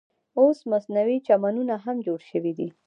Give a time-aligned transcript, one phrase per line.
[0.39, 2.67] اوس مصنوعي چمنونه هم جوړ شوي دي.